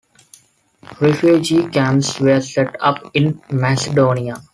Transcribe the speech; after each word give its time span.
Refugee 0.99 1.67
camps 1.69 2.19
were 2.19 2.41
set 2.41 2.75
up 2.81 3.11
in 3.15 3.39
Macedonia. 3.51 4.41